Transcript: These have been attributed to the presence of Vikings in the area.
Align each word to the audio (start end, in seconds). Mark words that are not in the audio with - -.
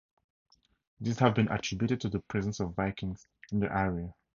These 0.99 1.19
have 1.19 1.35
been 1.35 1.49
attributed 1.51 2.01
to 2.01 2.09
the 2.09 2.21
presence 2.21 2.59
of 2.59 2.73
Vikings 2.73 3.27
in 3.51 3.59
the 3.59 3.71
area. 3.71 4.15